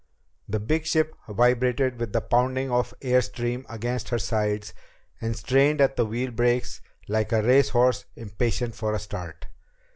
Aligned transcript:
The 0.49 0.59
big 0.59 0.87
ship 0.87 1.13
vibrated 1.29 1.99
with 1.99 2.11
the 2.11 2.21
pounding 2.21 2.71
of 2.71 2.91
the 3.01 3.09
air 3.09 3.21
stream 3.21 3.67
against 3.69 4.09
her 4.09 4.17
sides 4.17 4.73
and 5.21 5.35
strained 5.37 5.79
at 5.79 5.95
the 5.95 6.07
wheel 6.07 6.31
brakes 6.31 6.81
like 7.07 7.31
a 7.31 7.43
race 7.43 7.69
horse 7.69 8.05
impatient 8.15 8.73
for 8.73 8.93
the 8.93 8.97
start. 8.97 9.45